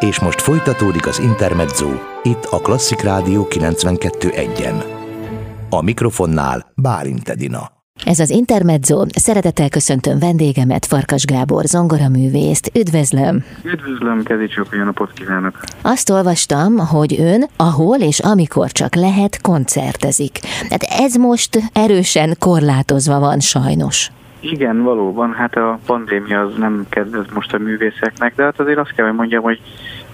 [0.00, 1.88] És most folytatódik az Intermezzo,
[2.22, 4.84] itt a Klasszik Rádió 92.1-en.
[5.70, 7.60] A mikrofonnál Bálint Edina.
[8.04, 9.04] Ez az Intermezzo.
[9.08, 12.70] Szeretettel köszöntöm vendégemet, Farkas Gábor, zongoraművészt.
[12.74, 13.44] Üdvözlöm!
[13.64, 15.60] Üdvözlöm, Kezicsók, jó napot kívánok!
[15.82, 20.38] Azt olvastam, hogy ön ahol és amikor csak lehet koncertezik.
[20.68, 24.10] Tehát ez most erősen korlátozva van sajnos.
[24.40, 28.94] Igen, valóban, hát a pandémia az nem kedvez most a művészeknek, de hát azért azt
[28.94, 29.60] kell, hogy mondjam, hogy,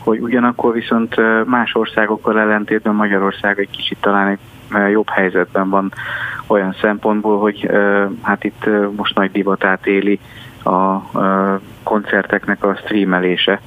[0.04, 4.38] hogy ugyanakkor viszont más országokkal ellentétben Magyarország egy kicsit talán egy
[4.90, 5.92] jobb helyzetben van
[6.46, 7.70] olyan szempontból, hogy
[8.22, 10.20] hát itt most nagy divatát éli
[10.64, 10.98] a
[11.82, 13.60] koncerteknek a streamelése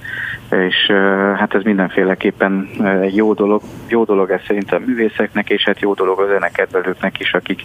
[0.51, 0.91] és
[1.35, 2.69] hát ez mindenféleképpen
[3.01, 3.61] egy jó dolog.
[3.87, 7.63] Jó dolog ez szerintem a művészeknek, és hát jó dolog a zenekedvelőknek is, akik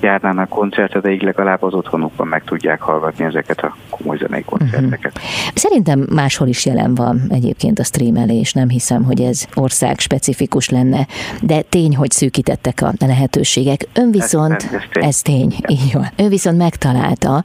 [0.00, 5.12] járnának koncertre, de így legalább az otthonukban meg tudják hallgatni ezeket a komoly zenei koncerteket.
[5.14, 5.52] Uh-huh.
[5.54, 11.06] Szerintem máshol is jelen van egyébként a streamelés, nem hiszem, hogy ez ország specifikus lenne,
[11.42, 13.86] de tény, hogy szűkítettek a lehetőségek.
[13.94, 16.06] Ön viszont, ez, ez tény, ez tény így van.
[16.16, 17.42] Ön viszont megtalálta,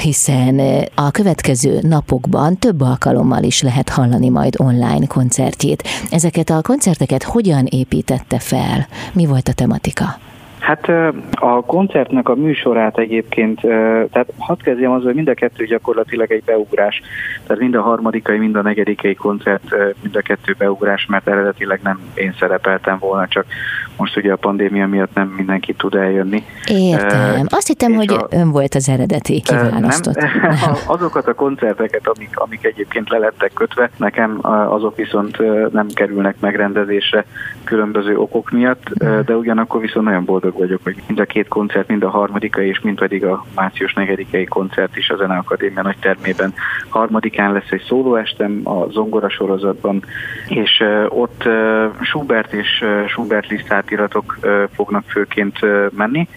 [0.00, 0.60] hiszen
[0.94, 5.82] a következő napokban több alkalommal is lehet hallani hallani majd online koncertjét.
[6.10, 8.86] Ezeket a koncerteket hogyan építette fel?
[9.12, 10.04] Mi volt a tematika?
[10.58, 10.88] Hát
[11.30, 13.60] a koncertnek a műsorát egyébként,
[14.10, 17.02] tehát hadd kezdjem azzal, hogy mind a kettő gyakorlatilag egy beugrás.
[17.46, 22.00] Tehát mind a harmadikai, mind a negyedikei koncert, mind a kettő beugrás, mert eredetileg nem
[22.14, 23.46] én szerepeltem volna, csak
[23.96, 26.44] most ugye a pandémia miatt nem mindenki tud eljönni.
[26.68, 27.46] Értem.
[27.48, 30.14] Azt hittem, hogy a, ön volt az eredeti kiválasztott.
[30.42, 34.38] Nem, azokat a koncerteket, amik, amik egyébként lelettek kötve, nekem
[34.68, 35.38] azok viszont
[35.72, 37.24] nem kerülnek megrendezésre
[37.64, 42.02] különböző okok miatt, de ugyanakkor viszont nagyon boldog vagyok, hogy mind a két koncert, mind
[42.02, 46.54] a harmadikai és mind pedig a március 4 koncert is a Zeneakadémia nagy termében.
[46.88, 50.04] Harmadikán lesz egy szólóestem a zongora sorozatban,
[50.48, 51.48] és ott
[52.00, 54.38] Schubert és Schubert Liszt átiratok
[54.74, 55.58] fognak főként
[55.96, 56.28] menni,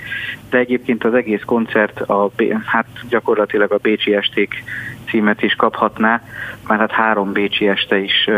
[0.49, 2.31] de egyébként az egész koncert a,
[2.65, 4.63] hát gyakorlatilag a Bécsi Esték
[5.09, 6.21] címet is kaphatná,
[6.67, 8.29] mert hát három Bécsi este is,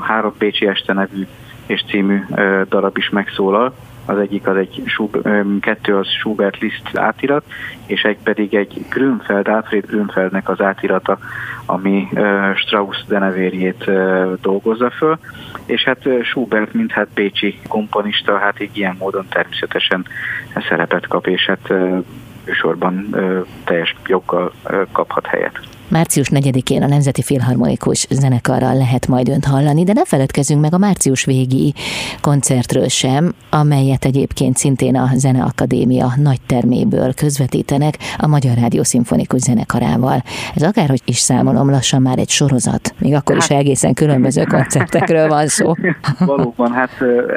[0.00, 1.26] három Bécsi este nevű
[1.66, 2.20] és című
[2.68, 3.74] darab is megszólal
[4.06, 4.82] az egyik az egy,
[5.60, 7.44] kettő az Schubert Liszt átirat,
[7.86, 11.18] és egy pedig egy Grünfeld, Alfred Grünfeldnek az átirata,
[11.66, 12.08] ami
[12.54, 13.90] Strauss denevérjét
[14.40, 15.18] dolgozza föl,
[15.66, 20.06] és hát Schubert, mint hát Pécsi komponista, hát így ilyen módon természetesen
[20.68, 21.72] szerepet kap, és hát
[22.46, 23.16] műsorban
[23.64, 24.52] teljes joggal
[24.92, 25.60] kaphat helyet.
[25.88, 30.78] Március 4-én a Nemzeti Filharmonikus Zenekarral lehet majd önt hallani, de ne feledkezzünk meg a
[30.78, 31.74] március végi
[32.20, 40.22] koncertről sem, amelyet egyébként szintén a Zeneakadémia nagy terméből közvetítenek a Magyar Rádió Szimfonikus Zenekarával.
[40.54, 45.28] Ez akárhogy is számolom, lassan már egy sorozat, még akkor is hát- egészen különböző koncertekről
[45.28, 45.74] van szó.
[46.18, 46.90] Valóban, hát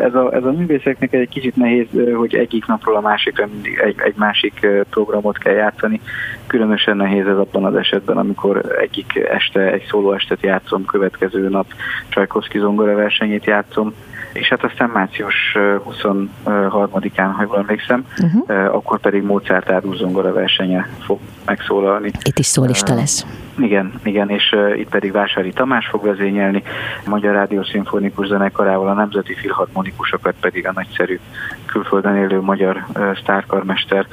[0.06, 3.96] ez a, ez a művészeknek egy kicsit nehéz, hogy egyik napról a másikra mindig egy,
[4.04, 6.02] egy másik programot kell játszani.
[6.50, 11.66] Különösen nehéz ez abban az esetben, amikor egyik este egy estet játszom, következő nap
[12.08, 13.94] Csajkovszki zongora versenyét játszom,
[14.34, 18.76] és hát aztán március 23-án, ha jól emlékszem, uh-huh.
[18.76, 22.12] akkor pedig Mozart árus zongora versenye fog megszólalni.
[22.24, 23.26] Itt is szólista lesz.
[23.58, 26.64] Igen, igen, és itt pedig Vásári Tamás fog vezényelni,
[27.06, 31.20] a Magyar Rádió Szimfonikus Zenekarával, a Nemzeti Filharmonikusokat pedig a nagyszerű
[31.66, 32.86] külföldön élő magyar
[33.22, 34.06] sztárkarmester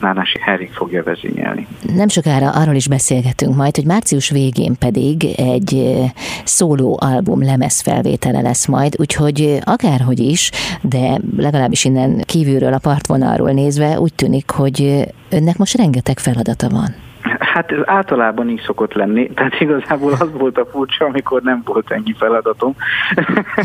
[0.00, 1.66] Nánási Henrik fogja vezényelni.
[1.94, 6.00] Nem sokára arról is beszélgetünk majd, hogy március végén pedig egy
[6.44, 10.50] szóló album lemez felvétele lesz majd, úgyhogy akárhogy is,
[10.82, 17.09] de legalábbis innen kívülről a partvonalról nézve úgy tűnik, hogy önnek most rengeteg feladata van.
[17.38, 21.90] Hát ez általában így szokott lenni, tehát igazából az volt a furcsa, amikor nem volt
[21.90, 22.74] ennyi feladatom.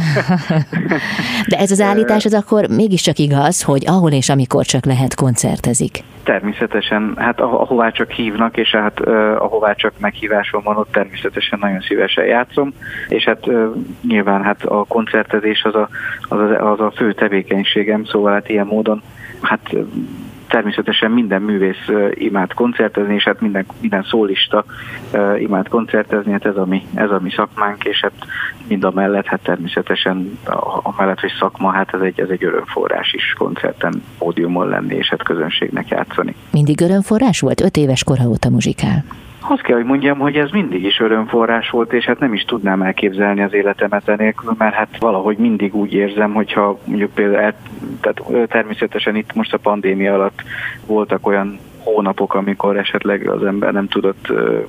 [1.49, 6.03] De ez az állítás az akkor mégiscsak igaz, hogy ahol és amikor csak lehet koncertezik.
[6.23, 8.99] Természetesen, hát ahová csak hívnak, és hát
[9.38, 12.73] ahová csak meghívásom van, ott természetesen nagyon szívesen játszom,
[13.07, 13.49] és hát
[14.07, 15.90] nyilván hát a koncertezés az a,
[16.22, 19.01] az a, az a fő tevékenységem, szóval hát ilyen módon
[19.41, 19.75] hát
[20.47, 24.66] természetesen minden művész imád koncertezni, és hát minden, minden szólista
[25.38, 28.14] imád koncertezni, hát ez a, mi, ez a mi szakmánk, és hát
[28.68, 30.40] mind a mellett, hát természetesen
[30.84, 35.09] a, mellett, hogy szakma, hát ez egy, ez egy örömforrás is koncerten, pódiumon lenni, és
[35.09, 36.36] hát közönségnek játszani.
[36.52, 37.62] Mindig örömforrás volt?
[37.62, 39.03] Öt éves kora óta muzsikál.
[39.47, 42.82] Azt kell, hogy mondjam, hogy ez mindig is örömforrás volt, és hát nem is tudnám
[42.82, 47.53] elképzelni az életemet enélkül, mert hát valahogy mindig úgy érzem, hogyha mondjuk például,
[48.02, 50.44] tehát természetesen itt most a pandémia alatt
[50.86, 54.28] voltak olyan hónapok, amikor esetleg az ember nem tudott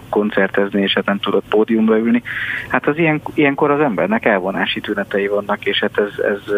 [0.09, 2.23] koncertezni, és hát nem tudott pódiumra ülni.
[2.69, 6.55] Hát az ilyen, ilyenkor az embernek elvonási tünetei vannak, és hát ez, ez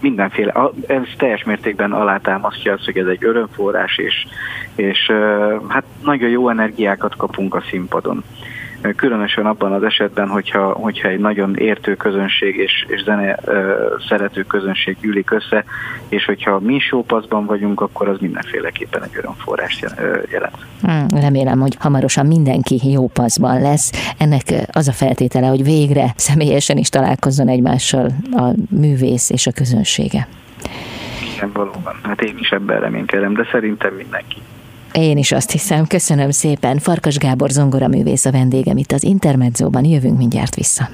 [0.00, 4.26] mindenféle, ez teljes mértékben alátámasztja azt, hogy ez egy örömforrás, és,
[4.74, 5.12] és
[5.68, 8.24] hát nagyon jó energiákat kapunk a színpadon
[8.96, 13.38] különösen abban az esetben, hogyha, hogyha egy nagyon értő közönség és, és zene
[14.08, 15.64] szerető közönség gyűlik össze,
[16.08, 19.84] és hogyha mi showpaszban vagyunk, akkor az mindenféleképpen egy örömforrás
[20.30, 20.56] jelent.
[20.82, 24.14] Hmm, remélem, hogy hamarosan mindenki jó paszban lesz.
[24.18, 24.42] Ennek
[24.72, 30.28] az a feltétele, hogy végre személyesen is találkozzon egymással a művész és a közönsége.
[31.34, 32.00] Igen, valóban.
[32.02, 34.36] Hát én is ebben reménykedem, de szerintem mindenki.
[34.92, 35.86] Én is azt hiszem.
[35.86, 36.78] Köszönöm szépen.
[36.78, 39.84] Farkas Gábor zongoraművész a vendégem itt az Intermedzóban.
[39.84, 40.88] Jövünk mindjárt vissza.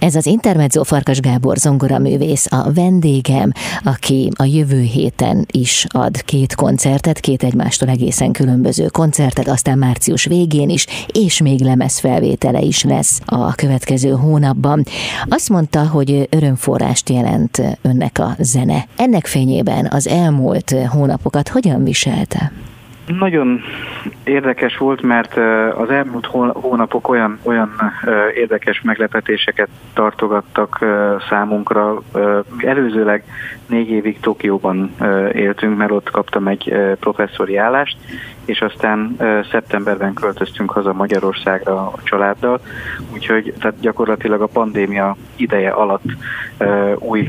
[0.00, 3.52] Ez az Intermezzo Farkas Gábor zongoraművész a vendégem,
[3.84, 10.24] aki a jövő héten is ad két koncertet, két egymástól egészen különböző koncertet, aztán március
[10.24, 14.84] végén is, és még lemezfelvétele is lesz a következő hónapban.
[15.28, 18.86] Azt mondta, hogy örömforrást jelent önnek a zene.
[18.96, 22.52] Ennek fényében az elmúlt hónapokat hogyan viselte?
[23.18, 23.60] Nagyon
[24.24, 25.36] érdekes volt, mert
[25.76, 27.72] az elmúlt hónapok olyan, olyan
[28.34, 30.84] érdekes meglepetéseket tartogattak
[31.28, 32.02] számunkra.
[32.58, 33.24] Előzőleg
[33.66, 34.94] négy évig Tokióban
[35.32, 37.96] éltünk, mert ott kaptam egy professzori állást,
[38.44, 39.16] és aztán
[39.50, 42.60] szeptemberben költöztünk haza Magyarországra a családdal,
[43.12, 46.04] úgyhogy tehát gyakorlatilag a pandémia ideje alatt
[46.98, 47.28] új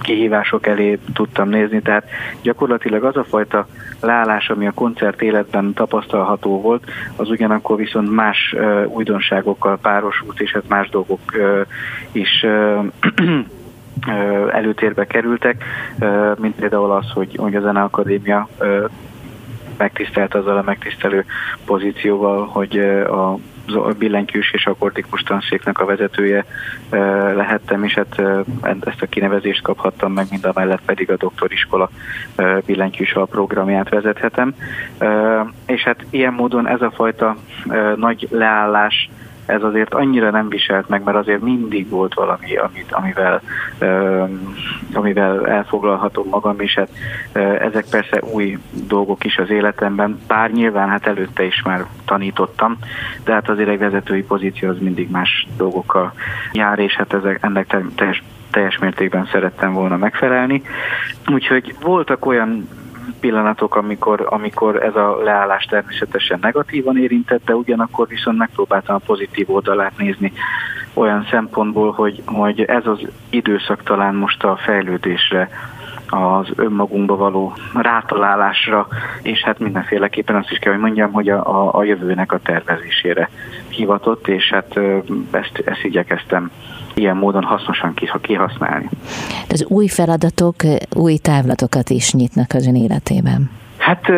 [0.00, 2.04] kihívások elé tudtam nézni, tehát
[2.42, 3.66] gyakorlatilag az a fajta
[4.00, 8.56] leállás, ami a koncert életben tapasztalható volt, az ugyanakkor viszont más
[8.86, 11.20] újdonságokkal párosult, és hát más dolgok
[12.12, 12.46] is
[14.52, 15.64] előtérbe kerültek,
[16.38, 18.48] mint például az, hogy, hogy a Zeneakadémia
[19.76, 21.24] megtisztelt azzal a megtisztelő
[21.64, 26.44] pozícióval, hogy a a billentyűs és akkordikus tanszéknek a vezetője
[27.34, 28.22] lehettem, és hát
[28.62, 31.90] ezt a kinevezést kaphattam meg, mind a mellett pedig a doktoriskola
[32.66, 34.54] billentyűs programját vezethetem.
[35.66, 37.36] És hát ilyen módon ez a fajta
[37.96, 39.10] nagy leállás
[39.50, 43.42] ez azért annyira nem viselt meg, mert azért mindig volt valami, amit, amivel,
[44.92, 46.90] amivel elfoglalhatom magam, és hát
[47.60, 52.78] ezek persze új dolgok is az életemben, bár nyilván hát előtte is már tanítottam,
[53.24, 56.12] de hát azért egy vezetői pozíció az mindig más dolgokkal
[56.52, 60.62] jár, és hát ezek, ennek teljes teljes mértékben szerettem volna megfelelni.
[61.26, 62.68] Úgyhogy voltak olyan
[63.20, 69.50] pillanatok, amikor, amikor ez a leállás természetesen negatívan érintett, de ugyanakkor viszont megpróbáltam a pozitív
[69.50, 70.32] oldalát nézni
[70.94, 72.98] olyan szempontból, hogy, hogy ez az
[73.30, 75.48] időszak talán most a fejlődésre
[76.10, 78.86] az önmagunkba való rátalálásra,
[79.22, 83.30] és hát mindenféleképpen azt is kell, hogy mondjam, hogy a, a, a jövőnek a tervezésére
[83.68, 84.80] hivatott, és hát
[85.30, 86.50] ezt, ezt igyekeztem
[86.94, 88.88] ilyen módon hasznosan kihasználni.
[89.48, 90.54] De az új feladatok
[90.96, 93.50] új távlatokat is nyitnak az ön életében.
[93.80, 94.08] Hát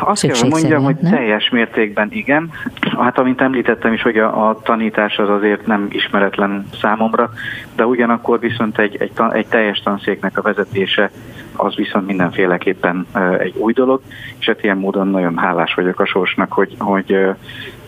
[0.00, 1.12] azt kell, mondjam, hogy nem?
[1.12, 2.50] teljes mértékben igen.
[2.98, 7.30] Hát amint említettem is, hogy a, a tanítás az azért nem ismeretlen számomra,
[7.76, 11.10] de ugyanakkor viszont egy, egy, egy teljes tanszéknek a vezetése
[11.56, 13.06] az viszont mindenféleképpen
[13.38, 14.00] egy új dolog,
[14.38, 17.16] és hát ilyen módon nagyon hálás vagyok a sorsnak, hogy, hogy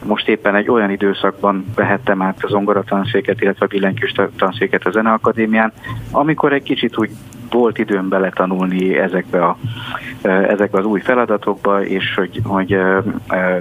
[0.06, 4.90] most éppen egy olyan időszakban vehettem át az zongora tanszéket, illetve a billentyűs tanszéket a
[4.90, 5.72] Zeneakadémián,
[6.10, 7.10] amikor egy kicsit úgy
[7.50, 9.56] volt időm beletanulni ezekbe, a,
[10.22, 12.78] ezekbe az új feladatokba, és hogy, hogy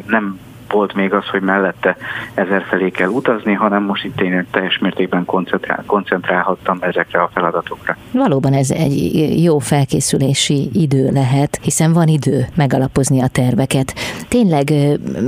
[0.08, 0.40] nem
[0.72, 1.98] volt még az, hogy mellette
[2.34, 7.98] ezer felé kell utazni, hanem most itt tényleg teljes mértékben koncentrál, koncentrálhattam ezekre a feladatokra.
[8.12, 13.94] Valóban ez egy jó felkészülési idő lehet, hiszen van idő megalapozni a terveket.
[14.28, 14.74] Tényleg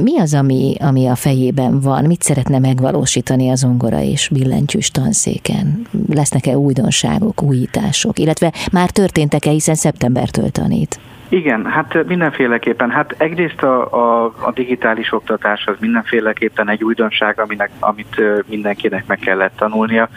[0.03, 2.05] mi az, ami, ami a fejében van?
[2.05, 5.87] Mit szeretne megvalósítani az ongora és billentyűs tanszéken?
[6.09, 8.19] Lesznek-e újdonságok, újítások?
[8.19, 10.99] Illetve már történtek-e, hiszen szeptembertől tanít?
[11.29, 12.89] Igen, hát mindenféleképpen.
[12.89, 19.19] Hát egyrészt a, a, a digitális oktatás az mindenféleképpen egy újdonság, aminek, amit mindenkinek meg
[19.19, 20.09] kellett tanulnia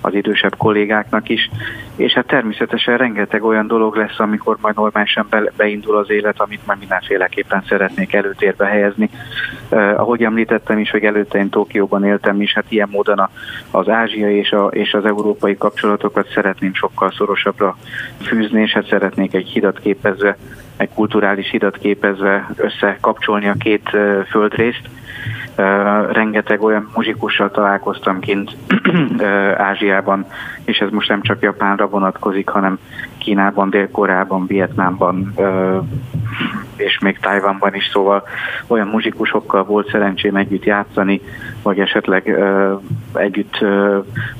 [0.00, 1.50] az idősebb kollégáknak is,
[1.96, 6.66] és hát természetesen rengeteg olyan dolog lesz, amikor majd normálisan be, beindul az élet, amit
[6.66, 9.10] már mindenféleképpen szeretnék előtérbe helyezni.
[9.70, 13.30] Uh, ahogy említettem is, hogy előtte én Tokióban éltem is, hát ilyen módon a,
[13.70, 17.76] az ázsiai és, a, és az európai kapcsolatokat szeretném sokkal szorosabbra
[18.22, 20.36] fűzni, és hát szeretnék egy hidat képezve,
[20.76, 23.90] egy kulturális hidat képezve összekapcsolni a két
[24.30, 24.88] földrészt,
[26.12, 28.56] rengeteg olyan muzsikussal találkoztam kint
[29.68, 30.26] Ázsiában,
[30.64, 32.78] és ez most nem csak Japánra vonatkozik, hanem
[33.18, 35.34] Kínában, Dél-Koreában, Vietnámban,
[36.76, 38.22] és még Tajvanban is, szóval
[38.66, 41.20] olyan muzsikusokkal volt szerencsém együtt játszani,
[41.66, 42.38] vagy esetleg
[43.12, 43.64] együtt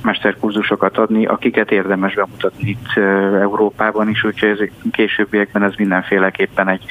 [0.03, 3.05] mesterkurzusokat adni, akiket érdemes bemutatni itt
[3.41, 6.85] Európában is, úgyhogy ez későbbiekben ez mindenféleképpen egy,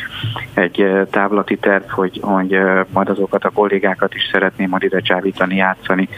[0.54, 2.60] egy távlati terv, hogy, hogy
[2.94, 6.10] majd azokat a kollégákat is szeretném majd ide csábítani, játszani,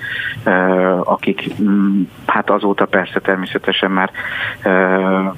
[1.03, 4.11] akik mm, hát azóta persze természetesen már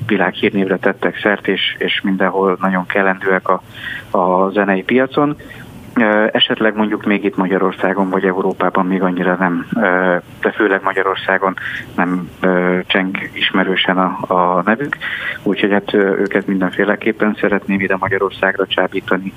[0.07, 3.61] világhírnévre tettek szert, és, és mindenhol nagyon kellendőek a,
[4.17, 5.35] a zenei piacon.
[6.31, 9.67] Esetleg mondjuk még itt Magyarországon vagy Európában még annyira nem,
[10.41, 11.55] de főleg Magyarországon
[11.95, 12.29] nem
[12.87, 14.97] cseng ismerősen a, a nevük,
[15.43, 19.33] úgyhogy hát őket mindenféleképpen szeretném ide Magyarországra csábítani.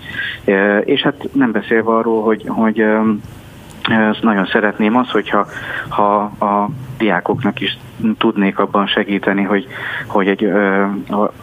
[0.84, 2.84] És hát nem beszélve arról, hogy, hogy
[4.20, 5.46] nagyon szeretném az, hogyha
[5.88, 7.78] ha a diákoknak is
[8.18, 9.66] tudnék abban segíteni, hogy,
[10.06, 10.52] hogy egy,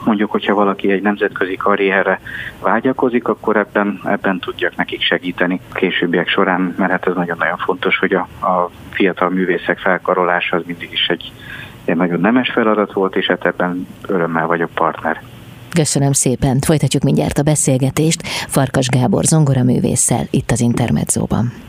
[0.05, 2.19] mondjuk, hogyha valaki egy nemzetközi karrierre
[2.61, 8.13] vágyakozik, akkor ebben, ebben tudjak nekik segíteni későbbiek során, mert hát ez nagyon-nagyon fontos, hogy
[8.13, 11.31] a, a fiatal művészek felkarolása az mindig is egy,
[11.85, 15.21] egy nagyon nemes feladat volt, és hát ebben örömmel vagyok partner.
[15.73, 16.59] Köszönöm szépen.
[16.59, 21.68] Folytatjuk mindjárt a beszélgetést Farkas Gábor zongoraművésszel itt az Intermedzóban.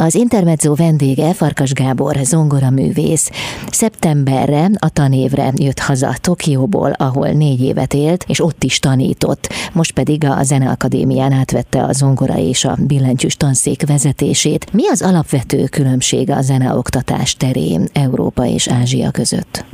[0.00, 3.30] Az Intermezzo vendége Farkas Gábor, zongora művész.
[3.70, 9.52] Szeptemberre, a tanévre jött haza Tokióból, ahol négy évet élt, és ott is tanított.
[9.72, 14.72] Most pedig a Zeneakadémián átvette a zongora és a billentyűs tanszék vezetését.
[14.72, 19.64] Mi az alapvető különbség a zeneoktatás terén Európa és Ázsia között?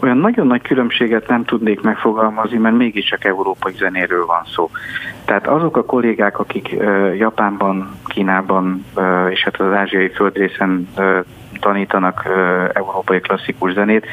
[0.00, 4.70] Olyan nagyon nagy különbséget nem tudnék megfogalmazni, mert mégiscsak európai zenéről van szó.
[5.24, 6.76] Tehát azok a kollégák, akik
[7.18, 8.84] Japánban, Kínában
[9.30, 10.88] és hát az ázsiai földrészen
[11.60, 12.28] tanítanak
[12.72, 14.06] európai klasszikus zenét,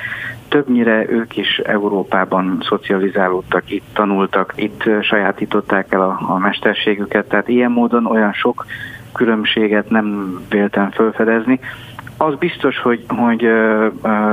[0.48, 7.72] többnyire ők is Európában szocializálódtak, itt tanultak, itt sajátították el a, a mesterségüket, tehát ilyen
[7.72, 8.66] módon olyan sok
[9.14, 11.60] különbséget nem véltem felfedezni.
[12.18, 13.48] Az biztos, hogy, hogy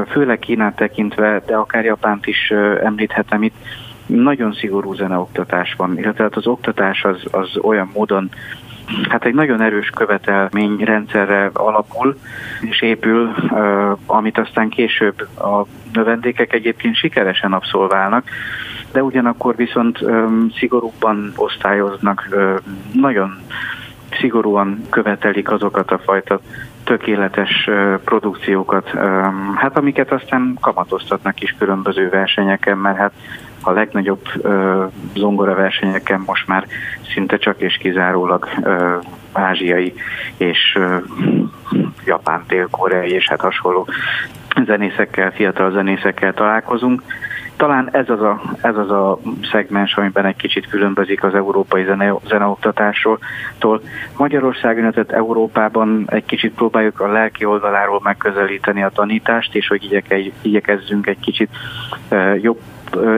[0.08, 2.50] főleg Kínát tekintve, de akár Japánt is
[2.82, 3.56] említhetem itt,
[4.06, 8.30] nagyon szigorú zeneoktatás van, illetve hát az oktatás az, az olyan módon
[9.08, 12.18] hát egy nagyon erős követelményrendszerre alapul
[12.60, 13.34] és épül,
[14.06, 18.28] amit aztán később a növendékek egyébként sikeresen abszolválnak,
[18.92, 19.98] de ugyanakkor viszont
[20.58, 22.28] szigorúbban osztályoznak,
[22.92, 23.38] nagyon
[24.20, 26.40] szigorúan követelik azokat a fajta
[26.84, 27.70] tökéletes
[28.04, 28.90] produkciókat,
[29.54, 33.12] hát amiket aztán kamatoztatnak is különböző versenyeken, mert hát
[33.62, 34.24] a legnagyobb
[35.14, 36.66] zongora versenyeken most már
[37.14, 38.48] szinte csak és kizárólag
[39.32, 39.94] ázsiai
[40.36, 40.78] és
[42.04, 43.86] japán, dél-koreai és hát hasonló
[44.64, 47.02] zenészekkel, fiatal zenészekkel találkozunk
[47.62, 49.18] talán ez az, a, ez az a
[49.52, 53.18] szegmens, amiben egy kicsit különbözik az európai zene, zeneoktatásról.
[54.16, 60.02] Magyarországon, tehát Európában egy kicsit próbáljuk a lelki oldaláról megközelíteni a tanítást, és hogy
[60.42, 61.50] igyekezzünk egy kicsit
[62.40, 62.60] jobb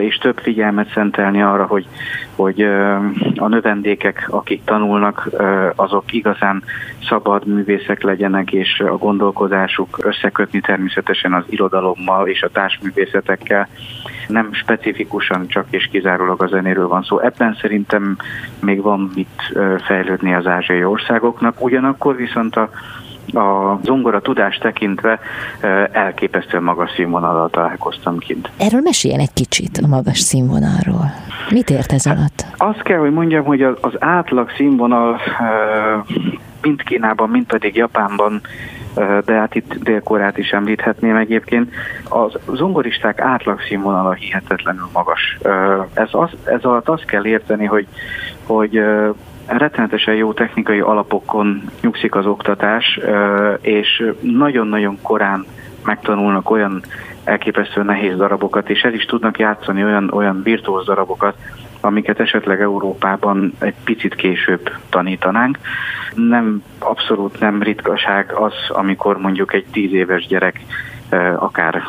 [0.01, 1.87] és több figyelmet szentelni arra, hogy,
[2.37, 2.63] hogy
[3.37, 5.29] a növendékek, akik tanulnak,
[5.77, 6.63] azok igazán
[7.09, 13.69] szabad művészek legyenek, és a gondolkozásuk összekötni természetesen az irodalommal és a társművészetekkel.
[14.29, 17.19] Nem specifikusan csak és kizárólag a zenéről van szó.
[17.19, 18.17] Ebben szerintem
[18.61, 21.65] még van mit fejlődni az ázsiai országoknak.
[21.65, 22.71] Ugyanakkor viszont a
[23.33, 25.19] a zongora tudást tekintve
[25.93, 28.51] elképesztően magas színvonalal találkoztam kint.
[28.57, 31.05] Erről meséljen egy kicsit a magas színvonalról.
[31.51, 32.47] Mit ért ez alatt?
[32.57, 35.21] Azt kell, hogy mondjam, hogy az átlag színvonal
[36.63, 38.41] mind Kínában, mind pedig Japánban
[39.25, 41.75] de hát itt Dél-Koreát is említhetném egyébként.
[42.09, 45.39] Az zongoristák átlag színvonala hihetetlenül magas.
[45.95, 47.87] Ez, az, ez alatt azt kell érteni, hogy,
[48.47, 48.83] hogy
[49.47, 53.01] rettenetesen jó technikai alapokon nyugszik az oktatás,
[53.61, 55.45] és nagyon-nagyon korán
[55.85, 56.83] megtanulnak olyan
[57.25, 61.37] elképesztő nehéz darabokat, és el is tudnak játszani olyan, olyan virtuóz darabokat,
[61.81, 65.59] amiket esetleg Európában egy picit később tanítanánk.
[66.15, 70.61] Nem, abszolút nem ritkaság az, amikor mondjuk egy tíz éves gyerek
[71.37, 71.83] akár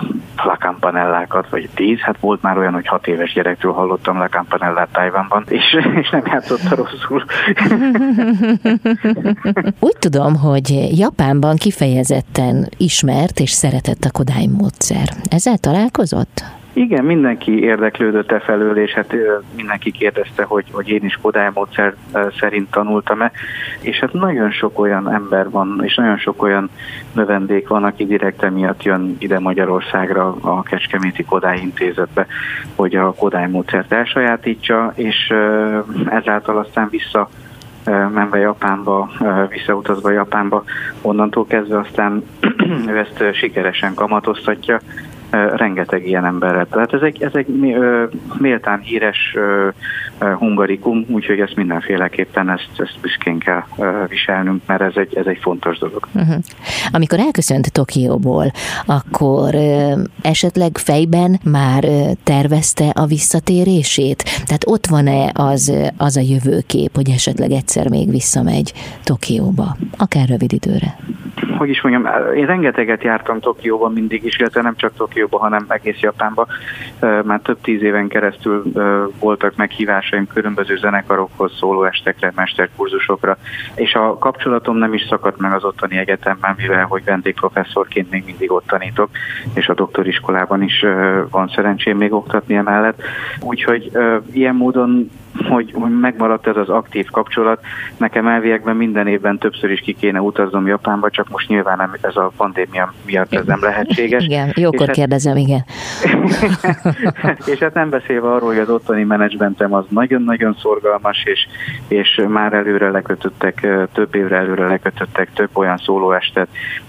[0.43, 4.89] La Campanellákat, vagy tíz, hát volt már olyan, hogy hat éves gyerektől hallottam La Campanellát
[4.91, 7.23] Tajvanban, és, és nem játszotta rosszul.
[9.79, 15.09] Úgy tudom, hogy Japánban kifejezetten ismert és szeretett a Kodály módszer.
[15.29, 16.43] Ezzel találkozott?
[16.75, 19.15] Igen, mindenki érdeklődött e felől, és hát
[19.55, 21.95] mindenki kérdezte, hogy, hogy én is Kodály módszer
[22.39, 23.31] szerint tanultam-e,
[23.79, 26.69] és hát nagyon sok olyan ember van, és nagyon sok olyan
[27.13, 32.25] növendék van, aki direkt emiatt jön ide Magyarországra a Kecskeméti Kodály intézetbe,
[32.75, 35.33] hogy a Kodály módszert elsajátítsa, és
[36.09, 37.29] ezáltal aztán vissza
[38.13, 39.09] menve Japánba,
[39.49, 40.63] visszautazva Japánba,
[41.01, 42.23] onnantól kezdve aztán
[42.89, 44.79] ő ezt sikeresen kamatoztatja,
[45.29, 46.67] rengeteg ilyen emberrel.
[46.67, 47.47] Tehát ez egy, ez egy
[48.37, 49.35] méltán híres
[50.19, 53.63] hungarikum, úgyhogy ezt mindenféleképpen ezt, ezt büszkén kell
[54.07, 56.07] viselnünk, mert ez egy, ez egy fontos dolog.
[56.13, 56.35] Uh-huh.
[56.91, 58.51] Amikor elköszönt Tokióból,
[58.85, 59.55] akkor
[60.21, 61.83] esetleg fejben már
[62.23, 64.23] tervezte a visszatérését?
[64.45, 70.53] Tehát ott van-e az, az a jövőkép, hogy esetleg egyszer még visszamegy Tokióba, akár rövid
[70.53, 70.97] időre?
[71.57, 75.99] Hogy is mondjam, én rengeteget jártam Tokióban mindig is, illetve nem csak Tokióban, hanem egész
[75.99, 76.47] Japánban.
[77.23, 78.63] Már több tíz éven keresztül
[79.19, 83.37] voltak meghívásaim különböző zenekarokhoz, szólóestekre, mesterkurzusokra,
[83.75, 88.51] és a kapcsolatom nem is szakadt meg az ottani egyetemben, mivel hogy vendégprofesszorként még mindig
[88.51, 89.09] ott tanítok,
[89.53, 90.85] és a doktoriskolában is
[91.29, 93.01] van szerencsém még oktatni emellett.
[93.41, 93.91] Úgyhogy
[94.31, 95.09] ilyen módon
[95.49, 97.61] hogy, hogy megmaradt ez az aktív kapcsolat.
[97.97, 102.15] Nekem elviekben minden évben többször is ki kéne utaznom Japánba, csak most nyilván nem, ez
[102.15, 104.23] a pandémia miatt ez nem lehetséges.
[104.23, 105.65] Igen, jókor hát, kérdezem, igen.
[107.51, 111.47] és hát nem beszélve arról, hogy az ottani menedzsmentem az nagyon-nagyon szorgalmas, és,
[111.87, 116.47] és már előre lekötöttek, több évre előre lekötöttek több olyan szólóestet,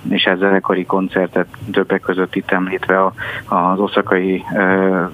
[0.09, 3.13] és ez zenekari koncertet többek között itt említve a,
[3.45, 5.11] az oszakai uh,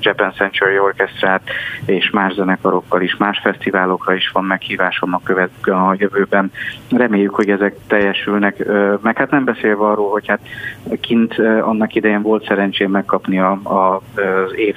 [0.00, 1.42] Japan Century Orchestrát
[1.84, 6.52] és más zenek zenekarokkal is, más fesztiválokra is van meghívásom a, követ, a jövőben.
[6.90, 8.64] Reméljük, hogy ezek teljesülnek,
[9.02, 10.40] meg hát nem beszélve arról, hogy hát
[11.00, 14.76] kint annak idején volt szerencsém megkapni a, a, az év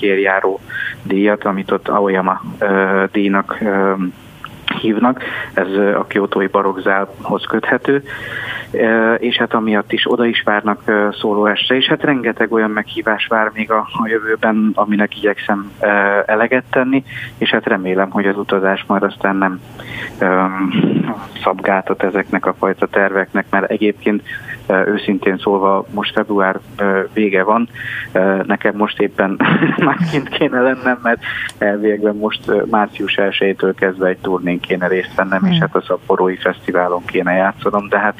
[0.00, 0.60] járó
[1.02, 2.40] díjat, amit ott Aoyama
[3.12, 3.58] díjnak
[4.80, 5.22] hívnak,
[5.54, 8.02] ez a kiotói barokzálhoz köthető,
[9.18, 13.70] és hát amiatt is oda is várnak szólóestre, és hát rengeteg olyan meghívás vár még
[13.70, 15.72] a, a jövőben, aminek igyekszem
[16.26, 17.04] eleget tenni,
[17.38, 19.60] és hát remélem, hogy az utazás majd aztán nem
[21.42, 24.22] szabgátot ezeknek a fajta terveknek, mert egyébként
[24.68, 26.60] őszintén szólva most február
[27.12, 27.68] vége van,
[28.46, 29.40] nekem most éppen
[29.84, 31.22] már kint kéne lennem, mert
[31.58, 35.52] elvégben most március 1-től kezdve egy turnén kéne részt vennem, hmm.
[35.52, 38.14] és hát a Szapporói Fesztiválon kéne játszanom, de hát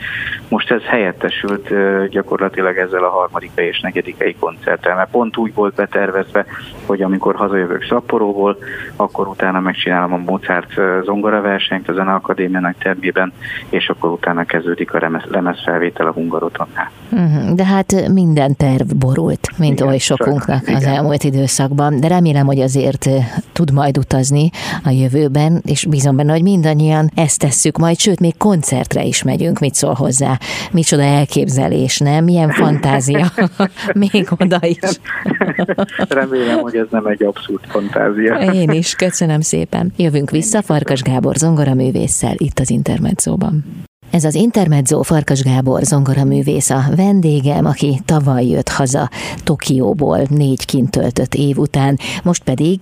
[0.48, 1.68] most ez helyettesült
[2.09, 6.46] gyakorlatilag ezzel a harmadikei és negyedikei koncerttel, mert pont úgy volt betervezve,
[6.87, 8.59] hogy amikor hazajövök Szapporóból,
[8.96, 10.72] akkor utána megcsinálom a Mozart
[11.04, 13.33] zongora versenyt a Zeneakadémia nagy termében,
[13.68, 16.90] és akkor utána kezdődik a lemezfelvétel a Hungarotonnál.
[17.09, 20.94] Mhm, de hát minden terv borult, mint igen, oly sokunknak csak, az igen.
[20.94, 23.09] elmúlt időszakban, de remélem, hogy azért
[23.52, 24.50] tud majd utazni
[24.85, 29.59] a jövőben, és bízom benne, hogy mindannyian ezt tesszük majd, sőt, még koncertre is megyünk,
[29.59, 30.33] mit szól hozzá.
[30.72, 32.24] Micsoda elképzelés, nem?
[32.24, 33.26] Milyen fantázia.
[33.92, 35.00] még oda is.
[36.08, 38.34] Remélem, hogy ez nem egy abszurd fantázia.
[38.34, 39.92] Én is, köszönöm szépen.
[39.96, 43.64] Jövünk vissza Farkas Gábor zongoraművésszel itt az Intermedzóban.
[44.14, 49.09] Ez az Intermezzo Farkas Gábor zongoraművész a vendégem, aki tavaly jött haza
[49.44, 52.79] Tokióból négy kint töltött év után, most pedig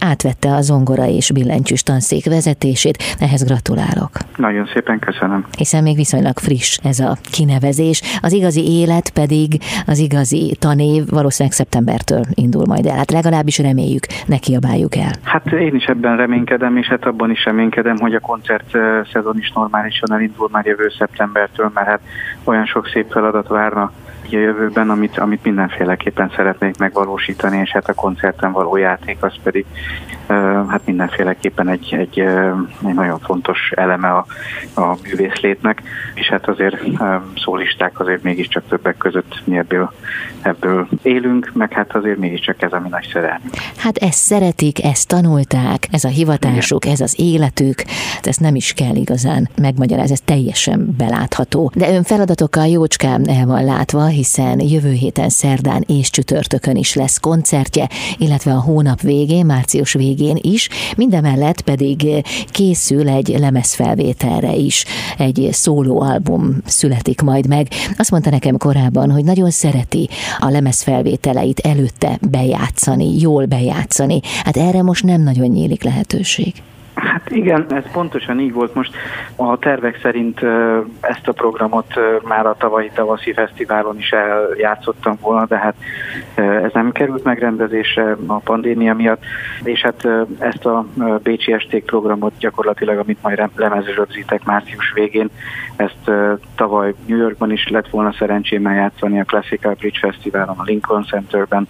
[0.00, 2.96] átvette a zongora és billentyűs tanszék vezetését.
[3.18, 4.10] Ehhez gratulálok.
[4.36, 5.44] Nagyon szépen köszönöm.
[5.58, 11.56] Hiszen még viszonylag friss ez a kinevezés, az igazi élet pedig az igazi tanév valószínűleg
[11.56, 12.96] szeptembertől indul majd el.
[12.96, 15.12] Hát legalábbis reméljük, ne kiabáljuk el.
[15.22, 18.70] Hát én is ebben reménykedem, és hát abban is reménykedem, hogy a koncert
[19.12, 22.00] szezon is normálisan elindul már jövő szeptembertől, mert hát
[22.44, 23.92] olyan sok szép feladat várna a
[24.30, 29.66] jövőben, amit, amit mindenféleképpen szeretnék megvalósítani, és hát a koncerten való játék az pedig
[30.68, 32.18] hát mindenféleképpen egy, egy,
[32.86, 34.26] egy nagyon fontos eleme a,
[34.74, 35.82] a művészlétnek,
[36.14, 36.76] és hát azért
[37.36, 39.92] szólisták azért mégiscsak többek között mi ebből,
[40.42, 43.54] ebből élünk, meg hát azért mégiscsak ez a mi nagy szerelmünk.
[43.76, 46.94] Hát ezt szeretik, ezt tanulták, ez a hivatásuk, Igen.
[46.94, 47.82] ez az életük,
[48.22, 51.72] ezt nem is kell igazán megmagyarázni, ez teljesen belátható.
[51.74, 57.20] De ön feladatokkal jócskán el van látva, hiszen jövő héten szerdán és csütörtökön is lesz
[57.20, 64.84] koncertje, illetve a hónap végén, március végén is, mindemellett pedig készül egy lemezfelvételre is,
[65.18, 67.68] egy szólóalbum születik majd meg.
[67.96, 74.20] Azt mondta nekem korábban, hogy nagyon szereti a lemezfelvételeit előtte bejátszani, jól bejátszani.
[74.44, 76.54] Hát erre most nem nagyon nyílik lehetőség.
[76.96, 78.74] Hát igen, ez pontosan így volt.
[78.74, 78.94] Most
[79.36, 80.40] a tervek szerint
[81.00, 81.94] ezt a programot
[82.28, 85.74] már a tavalyi tavaszi fesztiválon is eljátszottam volna, de hát
[86.34, 89.22] ez nem került megrendezésre a pandémia miatt,
[89.62, 90.86] és hát ezt a
[91.22, 95.28] Bécsi Esték programot gyakorlatilag, amit majd lemezőrögzítek március végén,
[95.76, 96.10] ezt
[96.54, 101.68] tavaly New Yorkban is lett volna szerencsém eljátszani a Classical Bridge Fesztiválon, a Lincoln Centerben.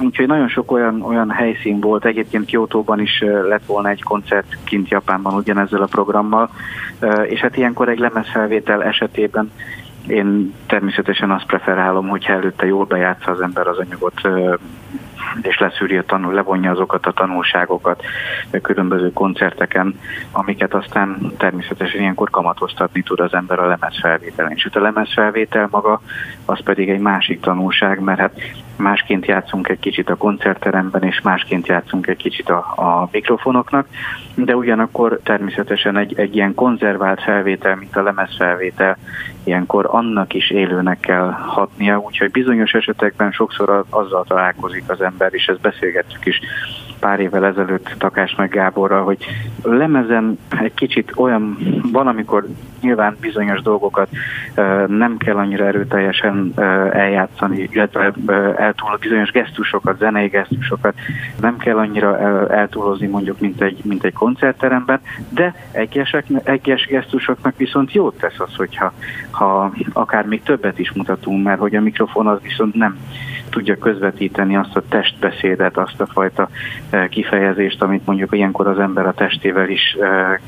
[0.00, 4.88] Úgyhogy nagyon sok olyan, olyan helyszín volt, egyébként Kyoto-ban is lett volna egy koncert kint
[4.88, 6.50] Japánban ugyanezzel a programmal,
[7.22, 9.50] és hát ilyenkor egy lemezfelvétel esetében
[10.06, 14.20] én természetesen azt preferálom, hogyha előtte jól bejátsza az ember az anyagot,
[15.42, 18.02] és leszűri a tanul, levonja azokat a tanulságokat
[18.62, 20.00] különböző koncerteken,
[20.32, 24.52] amiket aztán természetesen ilyenkor kamatoztatni tud az ember a lemezfelvételen.
[24.52, 26.00] És a lemezfelvétel maga,
[26.44, 28.40] az pedig egy másik tanulság, mert hát
[28.76, 33.86] másként játszunk egy kicsit a koncertteremben, és másként játszunk egy kicsit a, a mikrofonoknak,
[34.34, 38.96] de ugyanakkor természetesen egy, egy ilyen konzervált felvétel, mint a lemezfelvétel,
[39.44, 45.46] ilyenkor annak is élőnek kell hatnia, úgyhogy bizonyos esetekben sokszor azzal találkozik az ember, és
[45.46, 46.40] ezt beszélgettük is
[47.00, 49.26] pár évvel ezelőtt Takás meg Gáborral, hogy
[49.62, 51.58] lemezen egy kicsit olyan,
[51.92, 52.46] van, amikor
[52.84, 54.08] nyilván bizonyos dolgokat
[54.86, 56.52] nem kell annyira erőteljesen
[56.92, 58.12] eljátszani, illetve
[58.56, 60.94] eltúl bizonyos gesztusokat, zenei gesztusokat
[61.40, 62.18] nem kell annyira
[62.50, 68.54] eltúlozni mondjuk, mint egy, mint egy koncertteremben, de egyesek, egyes gesztusoknak viszont jót tesz az,
[68.56, 68.92] hogyha
[69.30, 72.98] ha akár még többet is mutatunk, mert hogy a mikrofon az viszont nem
[73.50, 76.48] tudja közvetíteni azt a testbeszédet, azt a fajta
[77.08, 79.96] kifejezést, amit mondjuk ilyenkor az ember a testével is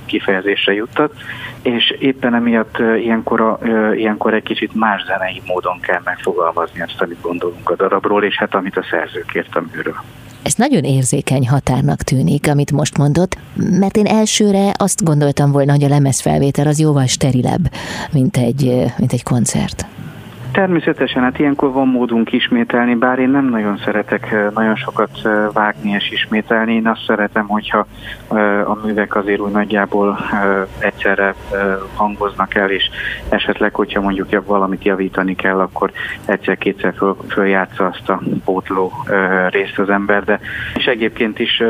[0.07, 1.14] kifejezésre juttat,
[1.62, 3.59] és éppen emiatt e, ilyenkor, a,
[3.95, 8.55] ilyenkor egy kicsit más zenei módon kell megfogalmazni azt, amit gondolunk a darabról, és hát
[8.55, 9.97] amit a szerző kért a műről.
[10.43, 13.39] Ez nagyon érzékeny határnak tűnik, amit most mondott,
[13.79, 17.71] mert én elsőre azt gondoltam volna, hogy a lemezfelvétel az jóval sterilebb,
[18.12, 19.87] mint egy, mint egy koncert.
[20.57, 25.11] Természetesen, hát ilyenkor van módunk ismételni, bár én nem nagyon szeretek nagyon sokat
[25.53, 26.75] vágni és ismételni.
[26.75, 27.87] Én azt szeretem, hogyha
[28.66, 30.19] a művek azért úgy nagyjából
[30.79, 31.35] egyszerre
[31.95, 32.90] hangoznak el, és
[33.29, 35.90] esetleg, hogyha mondjuk valamit javítani kell, akkor
[36.25, 38.92] egyszer-kétszer föl, följátsza azt a pótló
[39.49, 40.25] részt az ember.
[40.25, 40.40] De
[40.75, 41.62] és egyébként is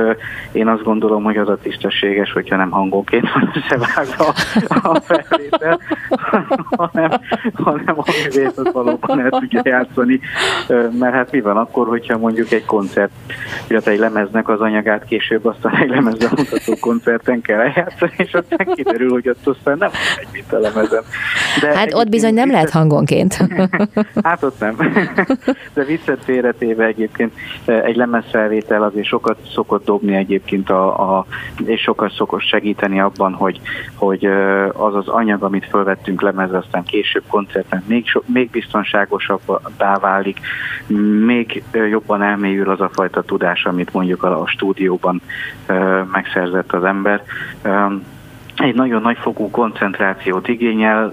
[0.52, 4.32] én azt gondolom, hogy az a tisztességes, hogyha nem hangonként van összevágva
[4.82, 5.80] a felvétel,
[6.76, 7.10] hanem,
[7.54, 10.20] hanem a művét valóban el tudja játszani,
[10.98, 13.10] mert hát mi van akkor, hogyha mondjuk egy koncert,
[13.68, 18.66] illetve egy lemeznek az anyagát később aztán egy lemezben mutató koncerten kell eljátszani, és aztán
[18.74, 21.02] kiderül, hogy ott aztán nem egy mint a lemezen.
[21.60, 23.36] De hát ott bizony nem lehet hangonként.
[24.22, 24.76] hát ott nem.
[25.74, 27.32] De viccet félretéve egyébként
[27.64, 31.26] egy lemezfelvétel azért sokat szokott dobni egyébként, a, a,
[31.64, 33.60] és sokat szokott segíteni abban, hogy,
[33.94, 34.24] hogy
[34.72, 40.40] az az anyag, amit felvettünk lemezre, aztán később koncerten még, so, még biztonságosabbá válik,
[41.26, 45.22] még jobban elmélyül az a fajta tudás, amit mondjuk a, a stúdióban
[46.12, 47.22] megszerzett az ember
[48.56, 51.12] egy nagyon nagyfokú koncentrációt igényel,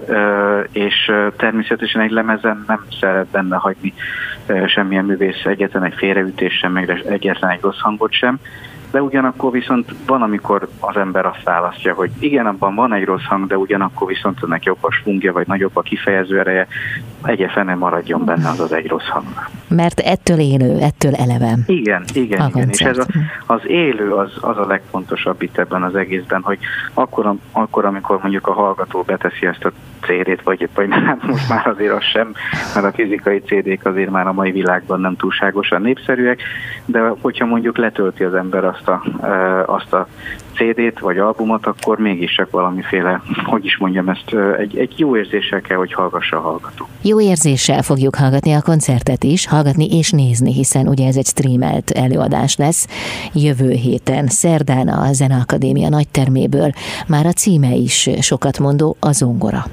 [0.72, 3.94] és természetesen egy lemezen nem szeret benne hagyni
[4.66, 8.38] semmilyen művész egyetlen egy félreütés sem, meg egyetlen egy rossz hangot sem
[8.94, 13.24] de ugyanakkor viszont van, amikor az ember azt választja, hogy igen, abban van egy rossz
[13.24, 16.66] hang, de ugyanakkor viszont ennek jobb a svungja, vagy nagyobb a kifejező ereje,
[17.22, 19.26] egyetlen nem maradjon benne az az egy rossz hang.
[19.68, 21.58] Mert ettől élő, ettől eleve.
[21.66, 22.68] Igen, igen, a igen.
[22.68, 23.06] És ez a,
[23.46, 26.58] az élő az, az a legfontosabb itt ebben az egészben, hogy
[26.94, 29.72] akkor, akkor, amikor mondjuk a hallgató beteszi ezt a
[30.06, 32.32] CD-t, vagy, vagy nem, most már azért az sem,
[32.74, 36.42] mert a fizikai CD-k azért már a mai világban nem túlságosan népszerűek,
[36.84, 39.02] de hogyha mondjuk letölti az ember azt a,
[39.66, 40.06] azt a
[40.54, 45.60] CD-t vagy albumot, akkor mégis csak valamiféle, hogy is mondjam ezt, egy, egy jó érzéssel
[45.60, 46.88] kell, hogy hallgassa a hallgató.
[47.02, 51.90] Jó érzéssel fogjuk hallgatni a koncertet is, hallgatni és nézni, hiszen ugye ez egy streamelt
[51.90, 52.86] előadás lesz.
[53.34, 56.72] Jövő héten, szerdán a Zeneakadémia nagyterméből
[57.08, 59.64] már a címe is sokat mondó, a zongora.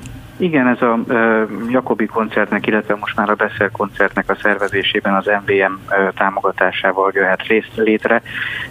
[0.42, 5.26] Igen, ez a uh, Jakobi koncertnek, illetve most már a Beszél koncertnek a szervezésében az
[5.26, 8.22] MVM uh, támogatásával jöhet részt létre,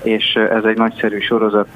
[0.03, 1.69] és ez egy nagyszerű sorozat,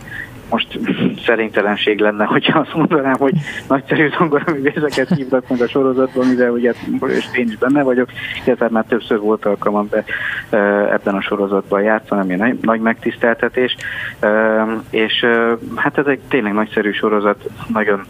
[0.51, 0.79] most
[1.27, 3.33] szerénytelenség lenne, hogyha azt mondanám, hogy
[3.69, 6.73] nagyszerű zongoraművészeket hívnak meg a sorozatban, mivel ugye
[7.07, 8.09] és én is benne vagyok,
[8.45, 10.05] illetve már többször volt alkalmam be
[10.93, 13.77] ebben a sorozatban játszani, ami nagy, nagy megtiszteltetés,
[14.91, 15.27] és
[15.75, 18.05] hát ez egy tényleg nagyszerű sorozat, nagyon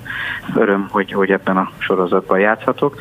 [0.54, 2.98] öröm, hogy, hogy ebben a sorozatban játszhatok,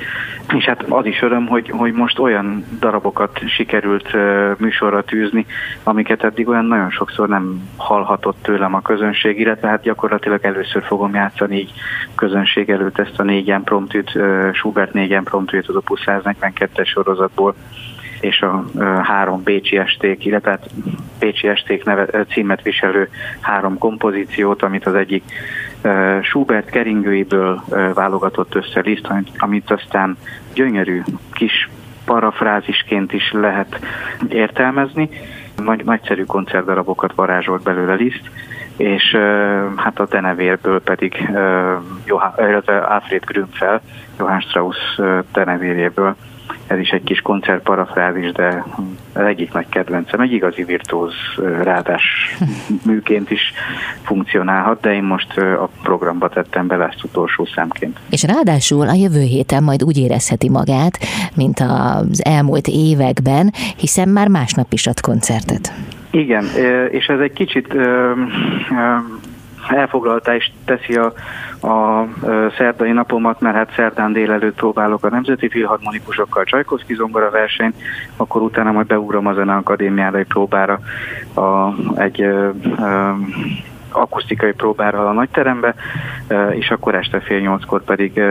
[0.56, 4.16] és hát az is öröm, hogy, hogy most olyan darabokat sikerült
[4.58, 5.46] műsorra tűzni,
[5.84, 10.84] amiket eddig olyan nagyon sokszor nem hallhatott tőlem a közönség, közönség, illetve hát gyakorlatilag először
[10.84, 11.72] fogom játszani így
[12.16, 14.20] közönség előtt ezt a négy promptűt,
[14.54, 17.56] Schubert négy promptűt az Opus 142-es sorozatból,
[18.20, 18.64] és a
[19.04, 20.70] három Bécsi esték, illetve hát
[21.20, 23.10] Bécsi esték neve, címet viselő
[23.42, 25.24] három kompozíciót, amit az egyik
[26.22, 29.08] Schubert keringőiből válogatott össze Liszt,
[29.38, 30.18] amit aztán
[30.54, 31.70] gyönyörű kis
[32.06, 33.80] parafrázisként is lehet
[34.30, 35.10] értelmezni.
[35.56, 38.30] Nagy, nagyszerű koncertdarabokat varázsolt belőle Liszt,
[38.78, 39.18] és
[39.76, 41.30] hát a denevérből pedig
[42.06, 42.34] Johann,
[42.68, 43.82] Alfred Grünfeld,
[44.20, 45.00] Johann Strauss
[45.34, 46.16] denevérjéből
[46.68, 48.66] ez is egy kis koncert parafrázis, de
[49.14, 51.14] az egyik nagy kedvencem, egy igazi virtuóz
[51.62, 52.04] rádás
[52.86, 53.54] műként is
[54.02, 58.00] funkcionálhat, de én most a programba tettem bele ezt utolsó számként.
[58.10, 60.98] És ráadásul a jövő héten majd úgy érezheti magát,
[61.36, 65.74] mint az elmúlt években, hiszen már másnap is ad koncertet.
[66.12, 66.46] Igen,
[66.92, 67.68] és ez egy kicsit
[69.68, 71.14] elfoglalta és teszi a,
[71.68, 72.08] a
[72.58, 77.76] szerdai napomat, mert hát szerdán délelőtt próbálok a Nemzeti Filharmonikusokkal Csajkovszki zongora versenyt,
[78.18, 80.80] akkor utána majd beugrom a Zene Akadémiára egy próbára
[81.34, 82.50] a, egy ö,
[82.80, 83.12] ö,
[83.94, 85.76] akusztikai próbára a nagyterembe,
[86.50, 88.22] és akkor este fél nyolckor pedig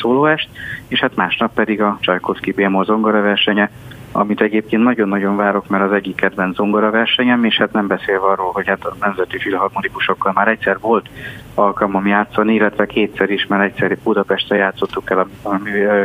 [0.00, 0.48] szólóest,
[0.88, 3.70] és hát másnap pedig a Csajkovszki BMO zongora versenye,
[4.18, 8.50] amit egyébként nagyon-nagyon várok, mert az egyik kedvenc zongora versenyem, és hát nem beszélve arról,
[8.52, 11.08] hogy hát a nemzeti filharmonikusokkal már egyszer volt
[11.54, 15.60] alkalmam játszani, illetve kétszer is, mert egyszer Budapestre játszottuk el a, a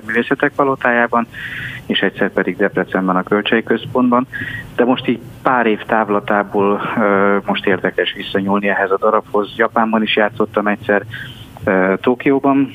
[0.05, 1.27] művészetek palotájában,
[1.85, 4.27] és egyszer pedig Debrecenben a Kölcsei Központban.
[4.75, 6.81] De most így pár év távlatából
[7.45, 9.53] most érdekes visszanyúlni ehhez a darabhoz.
[9.57, 11.03] Japánban is játszottam egyszer,
[12.01, 12.73] Tokióban,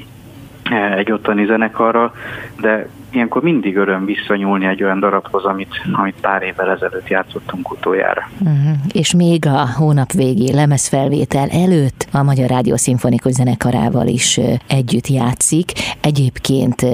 [0.97, 2.15] egy ottani zenekarral,
[2.61, 8.29] de ilyenkor mindig öröm visszanyúlni egy olyan darabhoz, amit, amit pár évvel ezelőtt játszottunk utoljára.
[8.41, 8.77] Uh-huh.
[8.93, 15.73] És még a hónap végi lemezfelvétel előtt a Magyar Rádió Szimfonikus Zenekarával is együtt játszik.
[16.01, 16.87] Egyébként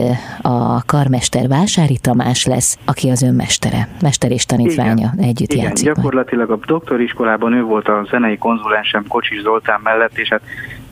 [0.43, 5.29] a karmester Vásári Tamás lesz, aki az önmestere, mester és tanítványa Igen.
[5.29, 5.87] együtt Igen, játszik.
[5.87, 10.43] gyakorlatilag a doktoriskolában ő volt a zenei konzulensem Kocsis Zoltán mellett, és hát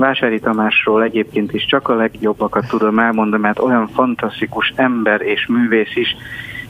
[0.03, 5.97] Vásári Tamásról egyébként is csak a legjobbakat tudom elmondani, mert olyan fantasztikus ember és művész
[5.97, 6.17] is,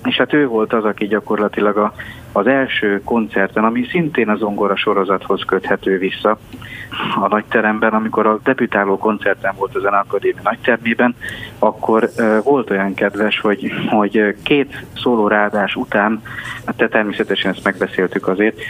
[0.04, 1.92] és hát ő volt az, aki gyakorlatilag a,
[2.32, 6.38] az első koncerten, ami szintén a zongora sorozathoz köthető vissza
[7.20, 11.14] a nagyteremben, amikor a debütáló koncerten volt a Zeneakadémia nagytermében,
[11.58, 16.22] akkor uh, volt olyan kedves, hogy, hogy két szólórádás után,
[16.66, 18.60] hát te természetesen ezt megbeszéltük azért,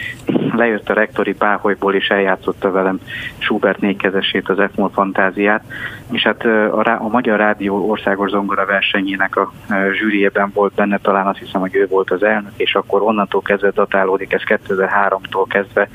[0.56, 3.00] lejött a rektori páholyból és eljátszotta velem
[3.38, 5.64] Schubert négykezesét, az F-mol fantáziát,
[6.10, 9.52] és hát a, a Magyar Rádió országos zongora versenyének a
[9.92, 13.70] zsűriében volt benne, talán azt hiszem, hogy ő volt az elnök, és akkor onnantól kezdve
[13.70, 15.88] datálódik, ez 2003-tól kezdve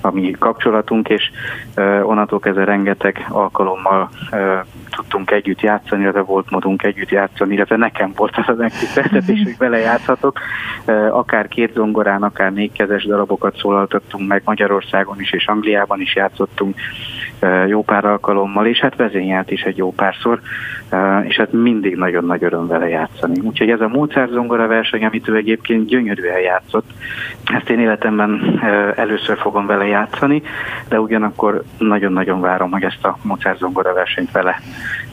[0.00, 1.30] a mi kapcsolatunk, és
[2.02, 4.10] onnantól kezdve rengeteg alkalommal
[4.90, 9.56] tudtunk együtt játszani, illetve volt módunk együtt játszani, illetve nekem volt az a megtiszteltetés, hogy
[9.58, 10.40] vele játszhatok.
[11.10, 16.76] Akár két zongorán, akár négykezes darabokat szólaltattunk meg Magyarországon is, és Angliában is játszottunk
[17.68, 20.40] jó pár alkalommal, és hát vezényelt is egy jó párszor,
[21.22, 23.40] és hát mindig nagyon nagy öröm vele játszani.
[23.40, 26.90] Úgyhogy ez a Mozart zongora verseny, amit ő egyébként gyönyörűen játszott,
[27.44, 28.60] ezt én életemben
[28.96, 30.42] először fogom vele játszani,
[30.88, 34.60] de ugyanakkor nagyon-nagyon várom, hogy ezt a Mozart zongora versenyt vele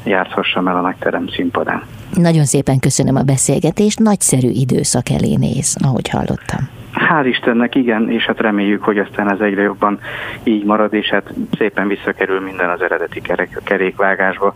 [0.03, 1.83] játszhassam el a nagyterem színpadán.
[2.13, 6.69] Nagyon szépen köszönöm a beszélgetést, nagyszerű időszak elé néz, ahogy hallottam.
[6.93, 9.99] Hál' Istennek igen, és hát reméljük, hogy aztán ez egyre jobban
[10.43, 14.55] így marad, és hát szépen visszakerül minden az eredeti kerek, kerékvágásba,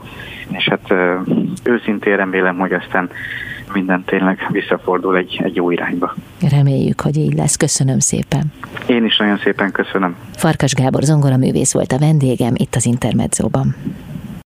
[0.52, 0.93] és hát
[1.63, 3.10] őszintén remélem, hogy aztán
[3.73, 6.13] minden tényleg visszafordul egy, egy jó irányba.
[6.52, 7.56] Reméljük, hogy így lesz.
[7.56, 8.54] Köszönöm szépen.
[8.86, 10.15] Én is nagyon szépen köszönöm.
[10.36, 13.76] Farkas Gábor zongoraművész volt a vendégem itt az Intermedzóban.